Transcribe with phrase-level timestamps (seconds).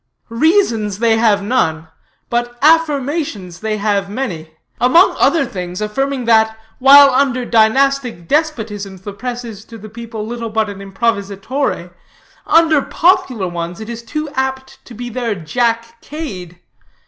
[0.29, 1.87] "Reasons they have none,
[2.27, 9.13] but affirmations they have many; among other things affirming that, while under dynastic despotisms, the
[9.13, 11.91] press is to the people little but an improvisatore,
[12.47, 16.59] under popular ones it is too apt to be their Jack Cade.